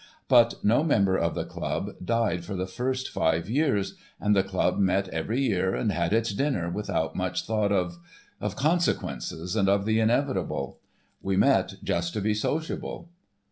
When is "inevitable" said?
9.99-10.79